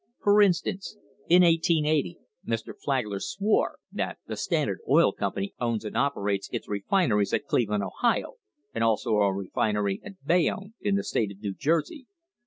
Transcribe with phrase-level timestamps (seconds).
[0.23, 0.97] For instance,
[1.29, 2.17] in 1880
[2.47, 2.73] Mr.
[2.83, 8.37] Flagler swore that "the Standard Oil Company owns and operates its refineries at Cleveland, Ohio,
[8.73, 12.07] and also a refin ery at Bayonne in the state of New Jersey.